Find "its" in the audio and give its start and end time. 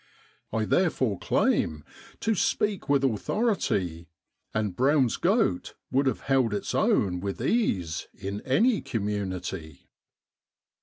6.55-6.73